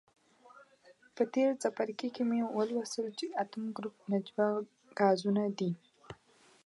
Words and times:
په 1.15 1.23
تیر 1.33 1.51
څپرکي 1.61 2.09
کې 2.15 2.23
مو 2.29 2.45
ولوستل 2.57 3.07
چې 3.19 3.25
اتم 3.43 3.63
ګروپ 3.77 3.95
نجیبه 4.11 4.47
غازونه 4.97 5.43
دي. 5.57 5.71